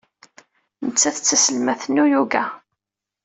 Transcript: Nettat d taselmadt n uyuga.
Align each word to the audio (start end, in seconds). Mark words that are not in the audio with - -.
Nettat 0.85 1.17
d 1.21 1.23
taselmadt 1.25 1.83
n 1.89 2.01
uyuga. 2.03 2.45